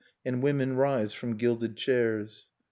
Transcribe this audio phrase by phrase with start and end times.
[0.25, 2.47] And women rise from gilded chairs.